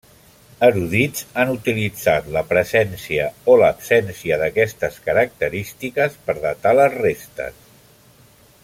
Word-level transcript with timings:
Erudits 0.67 1.25
han 1.41 1.51
utilitzat 1.55 2.29
la 2.37 2.43
presència 2.53 3.27
o 3.53 3.59
l'absència 3.65 4.41
d'aquestes 4.45 4.99
característiques 5.11 6.17
per 6.27 6.39
datar 6.49 6.75
les 6.81 6.99
restes. 7.05 7.63